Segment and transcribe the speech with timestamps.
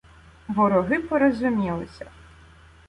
[0.47, 2.11] Вороги порозумілися.